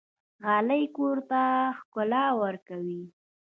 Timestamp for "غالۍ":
0.43-0.83